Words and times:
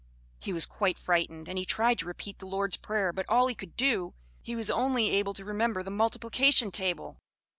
He 0.39 0.51
was 0.51 0.65
quite 0.65 0.97
frightened, 0.97 1.47
and 1.47 1.59
he 1.59 1.63
tried 1.63 1.99
to 1.99 2.07
repeat 2.07 2.39
the 2.39 2.47
Lord's 2.47 2.75
Prayer; 2.77 3.13
but 3.13 3.29
all 3.29 3.45
he 3.45 3.53
could 3.53 3.75
do, 3.77 4.15
he 4.41 4.55
was 4.55 4.71
only 4.71 5.11
able 5.11 5.35
to 5.35 5.45
remember 5.45 5.83
the 5.83 5.91
multiplication 5.91 6.71
table. 6.71 7.19